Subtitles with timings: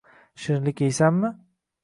[0.43, 1.31] “Shirinlik yeysanmi?”